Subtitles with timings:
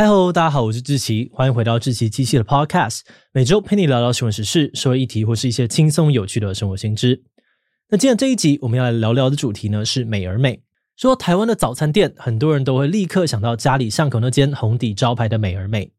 [0.00, 3.00] 嗨喽，大家好，我是志奇，欢迎回到志奇机器的 Podcast，
[3.34, 7.22] 每周陪你聊聊新闻时事、社会议题或是一些轻松有趣的生活新知。
[7.90, 10.62] 那今天这一集我们要来聊聊的主题呢是美而美。
[10.96, 15.92] 说台湾的早餐店，很多人都会立刻想到家里巷口那间红底招牌的美而美，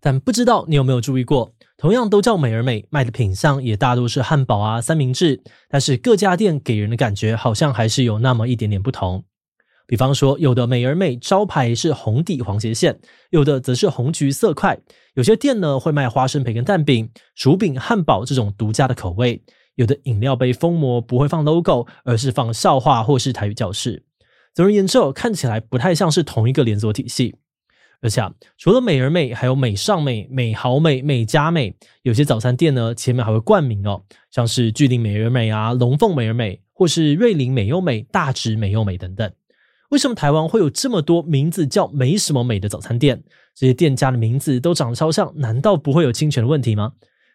[0.00, 9.22] 但不知道你有没有注意过，同样都叫美而美，卖的品项也大多是汉堡啊、三明治，但是各家店给人的感觉好像还是有那么一点点不同。
[9.86, 12.98] 比方说，有的美而美招牌是红底黄斜线，
[13.30, 14.78] 有的则是红橘色块。
[15.14, 19.42] 有些店呢会卖花生培根蛋饼、薯饼、汉堡这种独家的口味。
[19.74, 24.04] 有的饮料杯封膜不会放 logo，而是放笑话或是台语教室。
[24.54, 27.36] 总而言之，看起来不太像是同一个连锁体系。
[28.00, 31.74] 而且啊，除了美而美，还有美尚美、美好美、美佳美。
[32.02, 39.32] 有些早餐店呢，前面还会冠名哦，像是巨林美而美啊、龙凤美而美，或是瑞林美优美、大直美优美等等。
[39.90, 43.22] 为什么台湾会有这么多名字叫没什么美的早餐店？
[43.54, 46.92] 这些店家的名字都长得超像，难道不会有侵权的问题吗？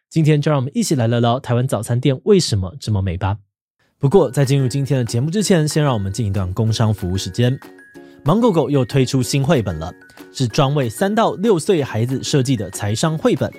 [0.09, 3.37] 今天就让我们一起来聊聊台湾早餐店为什么这么美吧。
[3.97, 7.57] 不过在进入今天的节目之前，先让我们进一段工商服务时间。
[8.25, 9.93] 芒狗狗又推出新绘本了，
[10.33, 13.49] 是专为三到六岁孩子设计的财商绘本。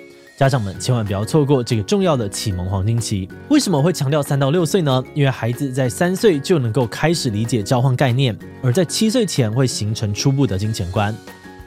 [0.41, 3.29] 家长们千万不要错过这个重要的启蒙黄金期。
[3.49, 5.03] 为什么会强调三到六岁呢？
[5.13, 11.15] 因为孩子在三岁就能够开始理解交换概念，而在七岁前会形成初步的金钱观。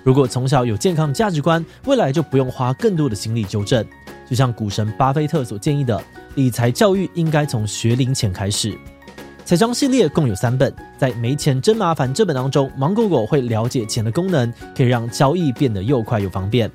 [0.03, 3.87] 如果从小有健康价值观，未来就不用花更多的心力纠正。
[4.29, 6.03] 就像股神巴菲特所建议的，
[6.35, 8.77] 理财教育应该从学龄前开始。
[9.45, 16.69] 财商系列共有三本，在没钱真麻烦这本当中，芒果果会了解钱的功能，可以让交易变得又快又方便。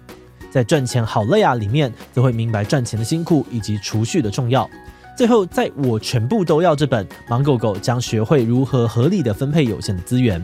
[0.49, 4.69] 在赚钱好累啊里面，则会明白赚钱的辛苦以及储蓄的重要。
[5.15, 10.41] 最后，在我全部都要这本，盲狗狗将学会如何合理的分配有限的资源。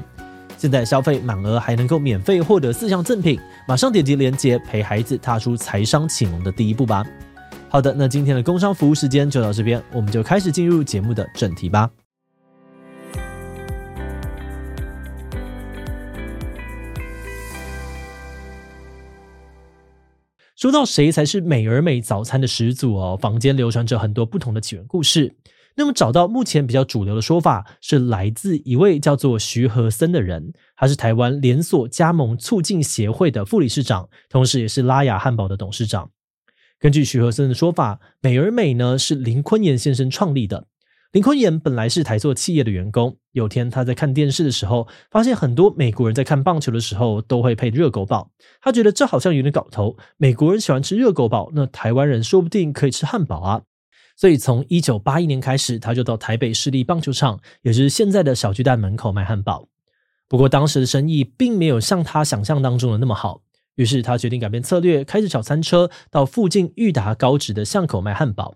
[0.58, 7.06] 现在消费满额还能够免费获得四项赠品，马上点击链接陪孩子踏出财商启蒙的第一步吧。
[7.70, 11.89] 好的，那今天的工商服务时间就到这边，我们就开始进入节目的正题吧。
[20.65, 25.36] 说到谁才是美而美早餐的始祖哦，坊间流传着很多不同的起源故事。
[25.76, 36.09] 那么找到目前比较主流的说法，是来自一位叫做徐和森的人，他是台湾连锁加盟促进协会的副理事长，同时也是拉雅汉堡的董事长。
[36.80, 40.65] 根据徐和森的说法，美而美呢是林坤炎先生创立的。
[41.15, 43.15] 林坤炎本来是台塑企业的员工。
[43.31, 48.30] 有天他在看电视的时候，发现很多美国人在看棒球的时候都会配热狗堡。
[48.61, 49.95] 他觉得这好像有点搞头。
[50.17, 53.61] 美国人喜欢吃热狗堡，那台湾人说不定可以吃汉堡啊。
[54.17, 59.70] 所以从一九八一年开始，他就到台北市立棒球场，也就是现在的小巨蛋门口卖汉堡。
[60.27, 63.39] 不过当时的生意并没有像他想象当中的那么好，
[63.75, 68.55] 于是他决定改变策略，开着小餐车到附近裕达高职的巷口卖汉堡。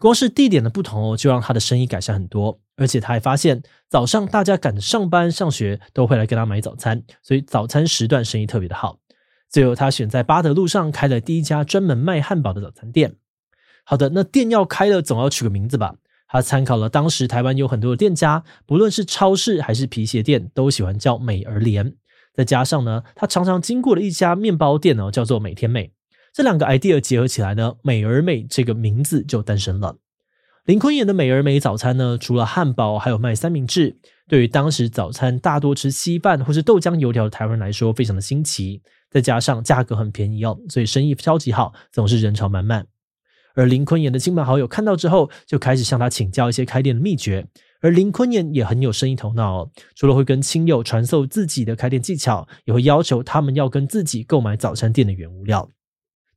[0.00, 2.58] 光是地点的不同哦，就让他的生意改善很多。
[2.76, 8.98] 而且他还发现，早上大家赶着上班上学，都会来跟他买早餐，所以早餐时段生意特别的好。
[9.50, 13.16] 最后，他选在八德路上开了第一家专门卖汉堡的早餐店。
[13.84, 15.96] 好的，那店要开了，总要取个名字吧。
[16.26, 21.92] 他参考了当时台湾有很多的店家，不论是超市还是皮鞋店，都喜欢叫美而莲。
[22.32, 25.92] 再加上呢，他常常经过的一家面包店哦，叫做美天美。
[26.32, 29.96] 这两个 idea 结合起来呢，美而美这个名字就诞生了。
[30.64, 33.96] 林坤炎的美而美早餐呢，除了汉堡，还有卖三明治。
[34.28, 38.80] 对于当时早餐大多吃稀饭或是豆浆油条的台湾人来说，非常的新奇。
[39.10, 42.86] 再加上价格很便宜哦，所以生意超级好，总是人潮满满。
[43.56, 47.44] 而林坤炎的亲朋好友看到之后，就开始向他请教一些开店的秘诀。
[47.80, 55.68] 而林坤炎也很有生意头脑哦，除了会跟亲友传授自己的开店技巧，也会要求他们要跟自己购买早餐店的原物料。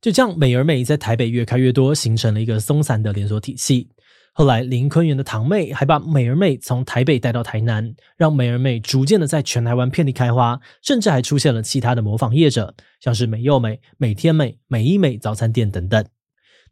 [0.04, 3.88] 就这样，美而美在台北越开越多，形成了一个松散的连锁体系。
[4.34, 16.04] 后来，林坤元的堂妹还把美而美从台北带到台南，让美而美逐渐的在全台湾遍地开花，甚至还出现了其他的模仿业者，像是美又美、美天美、美一美早餐店等等。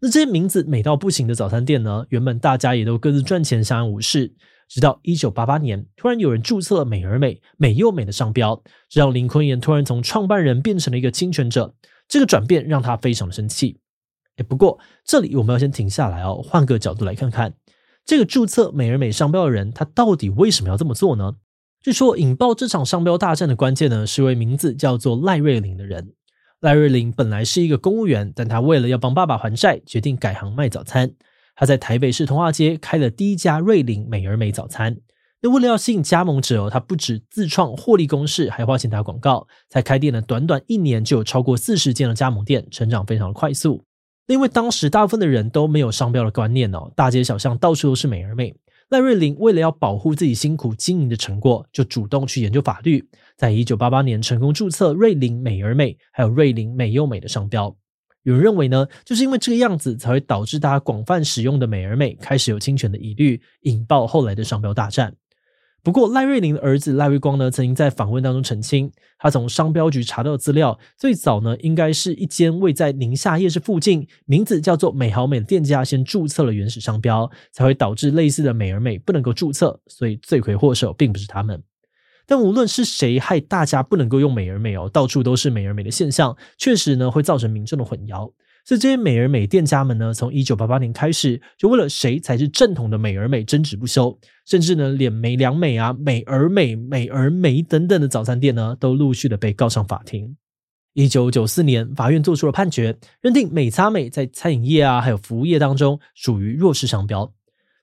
[0.02, 4.34] 那这些名字美到不行的早餐店呢，原本大家也都各自赚钱，相安无事。
[4.69, 11.75] 直到一九八八年，突然有人注册了美而美、美又美的商标，这让林坤元突然从创办人变成了一个侵权者。
[12.12, 13.81] 这个转变让他非常的生气。
[14.37, 17.55] 哎，不过这里我们要先停下来哦，换个角度来看看，
[18.05, 21.37] 这个注册美而美商标的人，他到底为什么要这么做呢？
[21.81, 26.12] 据说引爆这场商标大战的关键呢，是位名字叫做赖瑞玲的人。
[26.61, 31.15] 赖瑞玲本来是一个公务员，但他为了要帮爸爸还债，决定改行卖早餐。
[31.55, 34.99] 他在台北市通化街开了第一家瑞玲美而美早餐。
[35.44, 43.83] 那为了要吸引加盟者哦，他不止自创获利公式，还花钱打广告，才开店了短短一年就有超过四十间的加盟店，成长非常的快速。
[44.29, 48.55] 那因为当时大部分的人都没有商标的观念哦，大街小巷到处都是美而美。
[48.91, 53.05] 赖瑞玲为了要保护自己辛苦经营的成果，就主动去研究法律，
[53.37, 57.75] 在一九八八年成功注册瑞玲美而美，还有瑞玲美又美的商标。
[58.23, 65.12] 有人认为呢，就是因为这个样子，才会导致大家广泛使用的美而美开始有侵权的疑虑，引爆后来的商标大战。
[65.84, 81.61] 不过，赖瑞麟的儿子赖瑞光呢，曾经在访问当中澄清，他从商标局查到的资料，最早呢，应该是一间位在宁夏夜市附近，名字叫做“美好美”的店家先注册了原始商标，才会导致类似的美而美不能够注册，所以罪魁祸首并不是他们。
[82.26, 88.32] 但无论是谁害大家不能够用美而美哦，到处都是美而美的现象，确实呢，会造成民众的混淆。
[88.64, 94.17] 所以这些美而美店家们呢，从一九八八年开始，就为了谁才是正统的美而美争执不休，
[94.47, 100.37] 甚至呢，连美良美啊、美而美、美而美等等的早餐店呢，都陆续的被告上法庭。
[100.94, 107.32] 一九九四年，法院做出了判决，认定美差美在餐饮业啊，还有服务业当中属于弱势商标。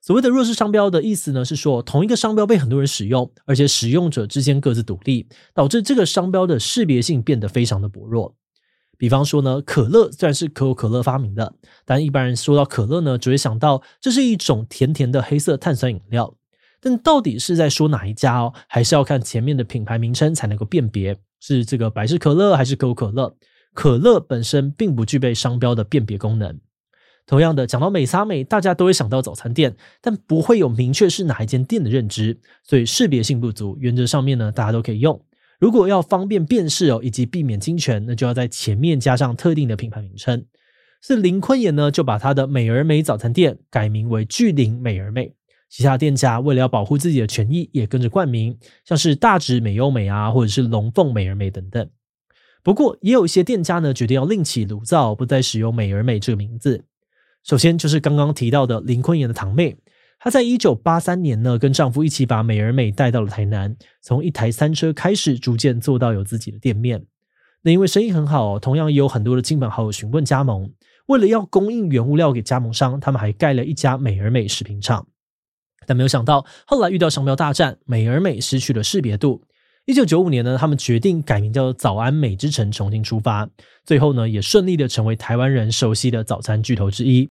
[0.00, 8.34] 所谓的弱势商标的意思呢，是说同一个商标被很多人使用，而且使用者之间各自独立，导致这个商标的识别性变得非常的薄弱。
[9.00, 11.54] 比方说呢，可乐虽然是可口可乐发明的，
[11.86, 16.34] 但一般人说到可乐呢，只会想到这是一种甜甜的黑色碳酸饮料。
[16.82, 18.52] 但到底是在说哪一家哦？
[18.68, 23.34] 还是要看前面的品牌名称才能够辨别，是这个百事可乐还是可口可乐。
[23.72, 26.60] 可乐本身并不具备商标的辨别功能。
[27.26, 33.78] 同样的，讲到美差美，大家都会想到早餐店，但不会有明确是哪一间店的认知，所以识别性不足。
[33.80, 35.18] 原则上面呢，大家都可以用。
[35.60, 40.46] 如果要方便辨识哦，以及避免侵权，那就要在前面加上特定的品牌名称。
[41.02, 45.34] 是林坤炎呢，就把他的美而美早餐店改名为巨林美而美，
[45.68, 51.88] 其他店家为了要保护自己的权益，也跟着冠名，像是大直美优美啊，或者是龙凤美而美等等。
[52.62, 56.84] 不过，也有一些店家呢，决定要另起炉灶，不再使用美而美这个名字。
[57.44, 59.76] 首先就是刚刚提到的林坤炎的堂妹。
[60.22, 67.06] 她在一九八三年呢，跟丈夫一起把美而美带到了台南，从一台三车开始，逐渐做到有自己的店面。
[67.62, 70.70] 那因为生意很好，同样也有很多的亲朋好友询问加盟。
[71.06, 75.06] 为了要供应原物料给加盟商，他们还盖了一家美而美食品厂。
[75.86, 79.42] 但没有想到，后来遇到商标大战，美而美失去了识别度。
[79.86, 83.48] 一九九五年呢，他们决定改名叫早安美之城，重新出发。
[83.86, 87.28] 最后呢，也顺利的成为台湾人熟悉的早餐巨头之一。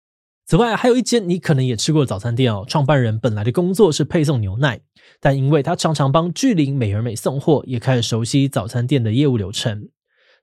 [0.48, 2.64] 此外，还有一间你可能也吃过早餐店哦。
[2.66, 4.80] 创办人本来的工作是配送牛奶，
[5.20, 9.90] 但因为他常常帮巨灵美而美送货，也开始熟悉早餐店的业务流程。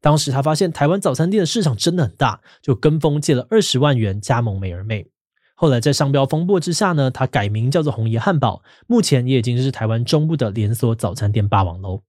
[0.01, 5.07] 当时他发现台湾早餐店的市场真的很大，就跟风借了二十万元加盟美而美。
[5.55, 12.03] 后来在商标风波之下呢，他改名叫做红爷汉堡，目前也已经是台湾中部的连锁早餐店霸王喽。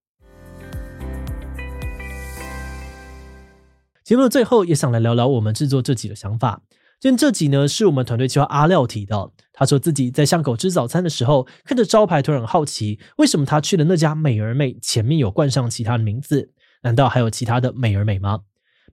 [4.03, 6.61] 节目的最后，也想来聊聊我们制作这集的想法。
[6.99, 9.31] 今天这集呢，是我们团队计划阿廖提的。
[9.53, 16.49] 他说自己在巷口吃早餐的时候，看着招牌，突然好奇，为什么他去的那家美而美前面有冠上其他的名字？
[16.81, 18.39] 难道还有其他的美而美吗？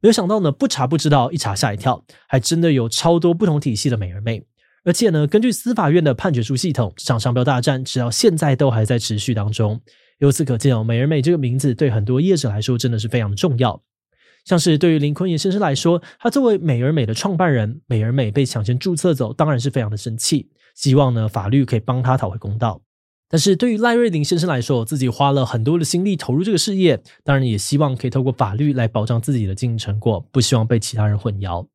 [0.03, 4.45] 没有想到呢，不查不知道，一查吓一跳，还真的有超多不同体系的美而美。
[4.85, 9.81] 而且呢，根据司法院的判决书系统，这场商标大战直到现在都还在持续当中。
[10.19, 13.83] 由此可见哦，美而美这个名字对很多业者来说真的是非常重要。
[14.45, 22.83] 像是对于林坤炎先生来说，他作为美而美的创办人，美而美被抢先注册走，当然是非常的生气，希望呢法律可以帮他讨回公道。
[23.29, 31.67] 但是对于赖瑞霖先生来说，自己花了很多的心力投入这个事业，当然也希望可以透过法律来保障自己的经营成果，不希望被其他人混淆。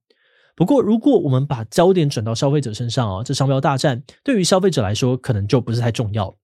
[0.56, 6.36] 不过，如果我们把焦点转到消费者身上啊，这商标大战对于消费者来说，可能就不是太重要。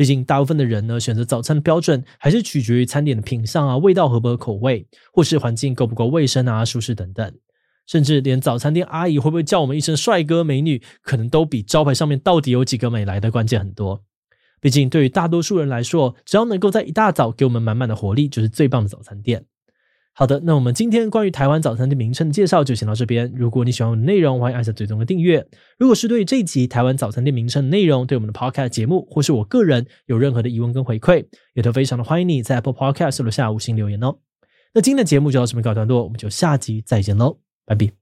[0.00, 7.30] 毕竟，大部分的人呢，选择早餐的标准还是取决于餐点的品相啊、味道合不合口味，或是环境够不够卫生啊、舒适等等。
[7.86, 14.02] 甚至连早餐店阿姨会不会叫我们一声帅哥美女，可能都比招牌上面到底有几个美来的关键很多。
[14.58, 19.44] 毕竟，对于大多数人来说，只要能够在一大早给我们满满的活力，就是最棒的早餐店。
[20.12, 23.32] 好的，那我们今天关于台湾早餐店名称的介绍就先到这边。
[23.34, 25.46] 如果你喜欢我的内容，欢迎按下追踪的订阅。
[25.78, 31.24] 如果是对这一集台湾早餐店名称的内容，对我们的 Podcast 节目或是我个人有任何的疑问跟回馈，
[31.54, 34.16] 也都非常的欢迎你在 Apple Podcast 留下五星留言哦。
[34.74, 37.99] 那今天的节目就到这边告一段落，我们就下集再见喽，拜拜。